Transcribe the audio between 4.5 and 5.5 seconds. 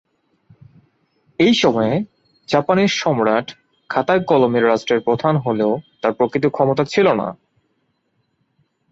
রাষ্ট্রের প্রধান